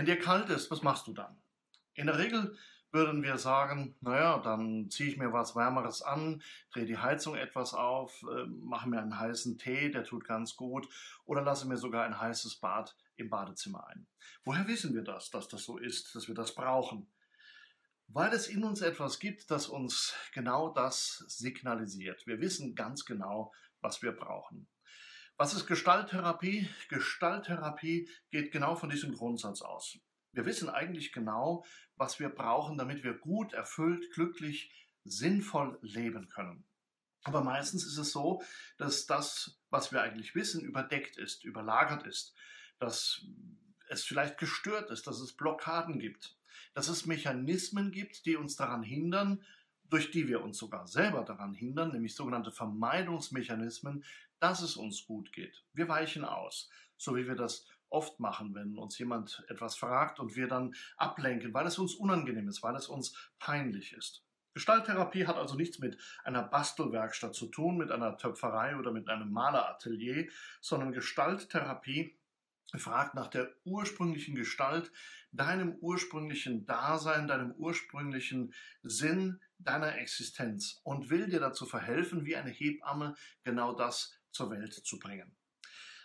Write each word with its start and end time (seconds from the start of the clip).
Wenn 0.00 0.06
dir 0.06 0.18
kalt 0.18 0.48
ist, 0.48 0.70
was 0.70 0.80
machst 0.80 1.08
du 1.08 1.12
dann? 1.12 1.36
In 1.92 2.06
der 2.06 2.16
Regel 2.16 2.56
würden 2.90 3.22
wir 3.22 3.36
sagen, 3.36 3.98
naja, 4.00 4.38
dann 4.38 4.88
ziehe 4.88 5.10
ich 5.10 5.18
mir 5.18 5.34
was 5.34 5.54
Wärmeres 5.54 6.00
an, 6.00 6.42
drehe 6.72 6.86
die 6.86 6.96
Heizung 6.96 7.36
etwas 7.36 7.74
auf, 7.74 8.22
äh, 8.22 8.46
mache 8.46 8.88
mir 8.88 9.02
einen 9.02 9.20
heißen 9.20 9.58
Tee, 9.58 9.90
der 9.90 10.04
tut 10.04 10.24
ganz 10.24 10.56
gut, 10.56 10.88
oder 11.26 11.42
lasse 11.42 11.68
mir 11.68 11.76
sogar 11.76 12.04
ein 12.04 12.18
heißes 12.18 12.60
Bad 12.60 12.96
im 13.16 13.28
Badezimmer 13.28 13.88
ein. 13.88 14.06
Woher 14.42 14.66
wissen 14.66 14.94
wir 14.94 15.02
das, 15.02 15.28
dass 15.28 15.48
das 15.48 15.64
so 15.64 15.76
ist, 15.76 16.14
dass 16.14 16.28
wir 16.28 16.34
das 16.34 16.54
brauchen? 16.54 17.12
Weil 18.08 18.32
es 18.32 18.48
in 18.48 18.64
uns 18.64 18.80
etwas 18.80 19.18
gibt, 19.18 19.50
das 19.50 19.68
uns 19.68 20.14
genau 20.32 20.70
das 20.70 21.26
signalisiert. 21.28 22.26
Wir 22.26 22.40
wissen 22.40 22.74
ganz 22.74 23.04
genau, 23.04 23.52
was 23.82 24.00
wir 24.00 24.12
brauchen. 24.12 24.66
Was 25.40 25.54
ist 25.54 25.66
Gestalttherapie? 25.66 26.68
Gestalttherapie 26.90 28.10
geht 28.30 28.52
genau 28.52 28.76
von 28.76 28.90
diesem 28.90 29.14
Grundsatz 29.14 29.62
aus. 29.62 29.96
Wir 30.32 30.44
wissen 30.44 30.68
eigentlich 30.68 31.12
genau, 31.12 31.64
was 31.96 32.20
wir 32.20 32.28
brauchen, 32.28 32.76
damit 32.76 33.04
wir 33.04 33.14
gut, 33.14 33.54
erfüllt, 33.54 34.12
glücklich, 34.12 34.70
sinnvoll 35.04 35.78
leben 35.80 36.28
können. 36.28 36.66
Aber 37.22 37.42
meistens 37.42 37.86
ist 37.86 37.96
es 37.96 38.12
so, 38.12 38.42
dass 38.76 39.06
das, 39.06 39.58
was 39.70 39.92
wir 39.92 40.02
eigentlich 40.02 40.34
wissen, 40.34 40.60
überdeckt 40.60 41.16
ist, 41.16 41.42
überlagert 41.42 42.02
ist, 42.06 42.34
dass 42.78 43.24
es 43.88 44.04
vielleicht 44.04 44.36
gestört 44.36 44.90
ist, 44.90 45.06
dass 45.06 45.20
es 45.20 45.34
Blockaden 45.34 45.98
gibt, 46.00 46.36
dass 46.74 46.88
es 46.88 47.06
Mechanismen 47.06 47.92
gibt, 47.92 48.26
die 48.26 48.36
uns 48.36 48.56
daran 48.56 48.82
hindern, 48.82 49.42
durch 49.90 50.10
die 50.10 50.28
wir 50.28 50.42
uns 50.42 50.58
sogar 50.58 50.86
selber 50.86 51.22
daran 51.24 51.52
hindern, 51.52 51.92
nämlich 51.92 52.14
sogenannte 52.14 52.52
Vermeidungsmechanismen, 52.52 54.04
dass 54.38 54.62
es 54.62 54.76
uns 54.76 55.04
gut 55.04 55.32
geht. 55.32 55.64
Wir 55.72 55.88
weichen 55.88 56.24
aus, 56.24 56.70
so 56.96 57.16
wie 57.16 57.26
wir 57.26 57.34
das 57.34 57.66
oft 57.90 58.20
machen, 58.20 58.54
wenn 58.54 58.78
uns 58.78 58.98
jemand 58.98 59.44
etwas 59.48 59.76
fragt 59.76 60.20
und 60.20 60.36
wir 60.36 60.48
dann 60.48 60.74
ablenken, 60.96 61.52
weil 61.52 61.66
es 61.66 61.78
uns 61.78 61.94
unangenehm 61.94 62.48
ist, 62.48 62.62
weil 62.62 62.76
es 62.76 62.88
uns 62.88 63.14
peinlich 63.38 63.92
ist. 63.92 64.24
Gestalttherapie 64.54 65.26
hat 65.26 65.36
also 65.36 65.54
nichts 65.54 65.78
mit 65.78 65.98
einer 66.24 66.42
Bastelwerkstatt 66.42 67.34
zu 67.34 67.46
tun, 67.46 67.76
mit 67.76 67.92
einer 67.92 68.16
Töpferei 68.16 68.76
oder 68.76 68.90
mit 68.90 69.08
einem 69.08 69.30
Maleratelier, 69.32 70.28
sondern 70.60 70.92
Gestalttherapie 70.92 72.16
fragt 72.78 73.14
nach 73.14 73.28
der 73.28 73.50
ursprünglichen 73.64 74.34
Gestalt, 74.34 74.92
deinem 75.32 75.74
ursprünglichen 75.80 76.66
Dasein, 76.66 77.26
deinem 77.26 77.52
ursprünglichen 77.52 78.54
Sinn 78.82 79.40
deiner 79.58 79.98
Existenz 79.98 80.80
und 80.84 81.10
will 81.10 81.28
dir 81.28 81.40
dazu 81.40 81.66
verhelfen, 81.66 82.24
wie 82.24 82.36
eine 82.36 82.50
Hebamme 82.50 83.14
genau 83.42 83.74
das 83.74 84.14
zur 84.30 84.50
Welt 84.50 84.72
zu 84.72 84.98
bringen. 84.98 85.34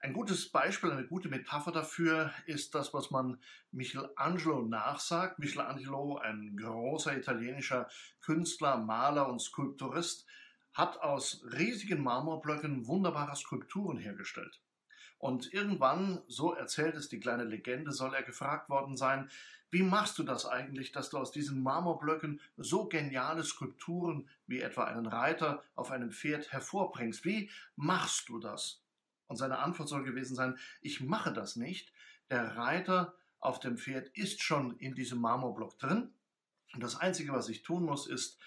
Ein 0.00 0.12
gutes 0.12 0.52
Beispiel, 0.52 0.92
eine 0.92 1.06
gute 1.06 1.28
Metapher 1.28 1.72
dafür 1.72 2.32
ist 2.46 2.74
das, 2.76 2.94
was 2.94 3.10
man 3.10 3.42
Michelangelo 3.72 4.62
nachsagt. 4.62 5.40
Michelangelo, 5.40 6.18
ein 6.18 6.56
großer 6.56 7.16
italienischer 7.16 7.88
Künstler, 8.20 8.78
Maler 8.78 9.28
und 9.28 9.40
Skulpturist, 9.40 10.24
hat 10.72 11.00
aus 11.00 11.42
riesigen 11.52 12.00
Marmorblöcken 12.00 12.86
wunderbare 12.86 13.34
Skulpturen 13.34 13.98
hergestellt. 13.98 14.60
Und 15.18 15.52
irgendwann, 15.52 16.22
so 16.28 16.54
erzählt 16.54 16.96
es 16.96 17.08
die 17.08 17.20
kleine 17.20 17.44
Legende, 17.44 17.92
soll 17.92 18.14
er 18.14 18.22
gefragt 18.22 18.68
worden 18.68 18.96
sein, 18.96 19.30
wie 19.70 19.82
machst 19.82 20.18
du 20.18 20.22
das 20.22 20.46
eigentlich, 20.46 20.92
dass 20.92 21.10
du 21.10 21.18
aus 21.18 21.30
diesen 21.30 21.62
Marmorblöcken 21.62 22.40
so 22.56 22.86
geniale 22.86 23.44
Skulpturen 23.44 24.28
wie 24.46 24.60
etwa 24.60 24.84
einen 24.84 25.06
Reiter 25.06 25.62
auf 25.74 25.90
einem 25.90 26.10
Pferd 26.10 26.52
hervorbringst? 26.52 27.24
Wie 27.24 27.50
machst 27.76 28.28
du 28.30 28.38
das? 28.38 28.82
Und 29.26 29.36
seine 29.36 29.58
Antwort 29.58 29.90
soll 29.90 30.04
gewesen 30.04 30.34
sein, 30.34 30.58
ich 30.80 31.00
mache 31.00 31.32
das 31.32 31.56
nicht. 31.56 31.92
Der 32.30 32.56
Reiter 32.56 33.14
auf 33.40 33.60
dem 33.60 33.76
Pferd 33.76 34.08
ist 34.16 34.42
schon 34.42 34.76
in 34.78 34.94
diesem 34.94 35.20
Marmorblock 35.20 35.78
drin. 35.78 36.14
Und 36.72 36.82
das 36.82 36.96
Einzige, 36.96 37.32
was 37.32 37.48
ich 37.50 37.62
tun 37.62 37.84
muss, 37.84 38.06
ist, 38.06 38.38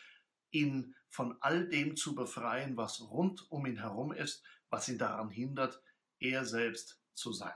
ihn 0.50 0.96
von 1.08 1.38
all 1.42 1.68
dem 1.68 1.96
zu 1.96 2.16
befreien, 2.16 2.78
was 2.78 3.02
rund 3.02 3.50
um 3.52 3.66
ihn 3.66 3.78
herum 3.78 4.11
ist, 4.11 4.44
was 4.70 4.90
ihn 4.90 4.98
daran 4.98 5.30
hindert, 5.30 5.82
er 6.21 6.45
selbst 6.45 7.02
zu 7.14 7.33
sein. 7.33 7.54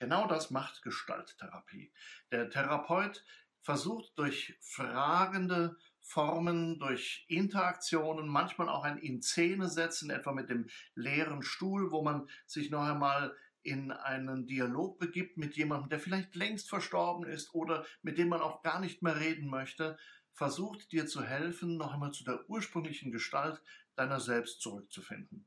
Genau 0.00 0.26
das 0.26 0.50
macht 0.50 0.82
Gestalttherapie. 0.82 1.92
Der 2.32 2.50
Therapeut 2.50 3.24
versucht 3.60 4.18
durch 4.18 4.56
fragende 4.60 5.76
Formen, 6.00 6.80
durch 6.80 7.24
Interaktionen, 7.28 8.26
manchmal 8.26 8.68
auch 8.68 8.82
ein 8.82 8.98
in 8.98 9.22
Szene 9.22 9.68
setzen, 9.68 10.10
etwa 10.10 10.32
mit 10.32 10.50
dem 10.50 10.68
leeren 10.96 11.42
Stuhl, 11.42 11.92
wo 11.92 12.02
man 12.02 12.28
sich 12.46 12.70
noch 12.70 12.82
einmal 12.82 13.36
in 13.62 13.92
einen 13.92 14.48
Dialog 14.48 14.98
begibt 14.98 15.36
mit 15.36 15.56
jemandem, 15.56 15.90
der 15.90 16.00
vielleicht 16.00 16.34
längst 16.34 16.68
verstorben 16.68 17.24
ist 17.24 17.54
oder 17.54 17.86
mit 18.02 18.18
dem 18.18 18.28
man 18.28 18.40
auch 18.40 18.62
gar 18.62 18.80
nicht 18.80 19.02
mehr 19.02 19.20
reden 19.20 19.48
möchte, 19.48 19.96
versucht 20.32 20.90
dir 20.90 21.06
zu 21.06 21.22
helfen, 21.22 21.76
noch 21.76 21.92
einmal 21.92 22.10
zu 22.10 22.24
der 22.24 22.48
ursprünglichen 22.50 23.12
Gestalt 23.12 23.62
deiner 23.94 24.18
selbst 24.18 24.60
zurückzufinden. 24.60 25.46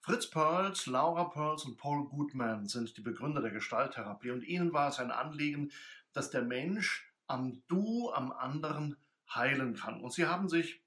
Fritz 0.00 0.28
Perls, 0.28 0.86
Laura 0.86 1.24
Perls 1.24 1.64
und 1.64 1.76
Paul 1.78 2.08
Goodman 2.08 2.68
sind 2.68 2.96
die 2.96 3.00
Begründer 3.00 3.40
der 3.40 3.50
Gestalttherapie 3.50 4.30
und 4.30 4.42
ihnen 4.44 4.72
war 4.72 4.88
es 4.88 4.98
ein 4.98 5.10
Anliegen, 5.10 5.70
dass 6.12 6.30
der 6.30 6.42
Mensch 6.42 7.10
am 7.26 7.62
Du, 7.68 8.10
am 8.12 8.32
anderen 8.32 8.96
heilen 9.34 9.74
kann. 9.74 10.00
Und 10.00 10.12
sie 10.12 10.26
haben 10.26 10.48
sich 10.48 10.82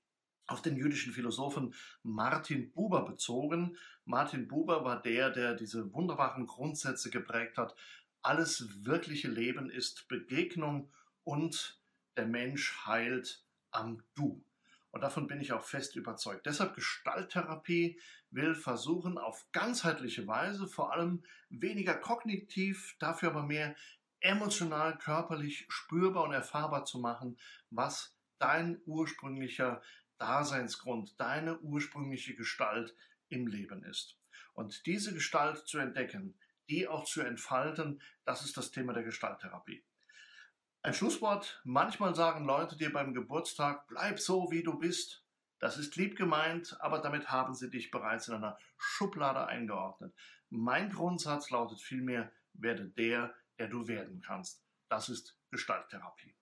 auf 0.48 0.62
den 0.62 0.78
jüdischen 0.78 1.14
Philosophen 1.14 1.74
Martin 2.04 2.72
Buber 2.72 3.06
bezogen. 3.06 3.78
Martin 4.06 4.48
Buber 4.48 4.86
war 4.86 5.02
der, 5.02 5.30
der 5.30 5.56
diese 5.56 5.94
wunderbaren 5.94 6.48
Grundsätze 6.48 7.10
geprägt 7.10 7.58
hat. 7.58 7.76
Alles 8.22 8.86
wirkliche 8.86 9.28
Leben 9.28 9.70
ist 9.70 10.08
Begegnung 10.08 10.92
und 11.24 11.82
der 12.16 12.26
Mensch 12.26 12.86
heilt 12.86 13.44
am 13.72 14.02
Du. 14.16 14.44
Und 14.98 15.02
davon 15.02 15.28
bin 15.28 15.40
ich 15.40 15.54
auch 15.54 15.64
fest 15.64 15.96
überzeugt. 15.96 16.48
Deshalb 16.48 16.74
Gestalttherapie 16.74 18.02
will 18.32 18.56
versuchen, 18.56 19.20
auf 19.20 19.46
ganzheitliche 19.52 20.26
Weise, 20.26 20.68
vor 20.68 20.92
allem 20.92 21.22
weniger 21.52 21.94
kognitiv, 21.94 22.96
dafür 22.98 23.30
aber 23.30 23.44
mehr 23.44 23.76
emotional, 24.22 24.98
körperlich 24.98 25.68
spürbar 25.70 26.24
und 26.24 26.34
erfahrbar 26.34 26.86
zu 26.86 26.98
machen, 26.98 27.38
was 27.70 28.18
dein 28.40 28.82
ursprünglicher 28.88 29.84
Daseinsgrund, 30.18 31.14
deine 31.20 31.60
ursprüngliche 31.60 32.34
Gestalt 32.34 32.96
im 33.30 33.46
Leben 33.46 33.84
ist. 33.84 34.18
Und 34.54 34.88
diese 34.88 35.14
Gestalt 35.14 35.60
zu 35.68 35.78
entdecken, 35.78 36.34
die 36.72 36.88
auch 36.88 37.04
zu 37.04 37.22
entfalten, 37.22 38.02
das 38.26 38.44
ist 38.44 38.58
das 38.58 38.72
Thema 38.72 38.94
der 38.94 39.04
Gestalttherapie. 39.04 39.84
Ein 40.84 40.94
Schlusswort. 40.94 41.62
Manchmal 41.66 42.16
sagen 42.16 42.46
Leute 42.46 42.78
dir 42.78 42.94
beim 42.94 43.14
Geburtstag, 43.14 43.88
bleib 43.88 44.20
so, 44.20 44.52
wie 44.52 44.64
du 44.64 44.78
bist. 44.78 45.26
Das 45.60 45.78
ist 45.78 45.96
lieb 45.96 46.16
gemeint, 46.16 46.78
aber 46.80 47.00
damit 47.00 47.32
haben 47.32 47.56
sie 47.56 47.70
dich 47.70 47.90
bereits 47.90 48.28
in 48.28 48.36
einer 48.36 48.58
Schublade 48.78 49.48
eingeordnet. 49.48 50.16
Mein 50.50 50.92
Grundsatz 50.92 51.50
lautet 51.50 51.82
vielmehr, 51.82 52.32
werde 52.54 52.90
der, 52.90 53.34
der 53.58 53.68
du 53.68 53.88
werden 53.88 54.22
kannst. 54.22 54.64
Das 54.88 55.10
ist 55.10 55.38
Gestalttherapie. 55.50 56.38